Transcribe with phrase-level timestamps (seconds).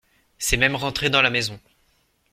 [0.39, 1.59] C’est même rentré dans la maison.